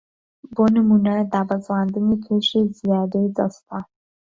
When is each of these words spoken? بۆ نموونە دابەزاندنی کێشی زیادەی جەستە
بۆ 0.53 0.63
نموونە 0.75 1.15
دابەزاندنی 1.33 2.21
کێشی 2.25 2.61
زیادەی 2.79 3.27
جەستە 3.37 3.79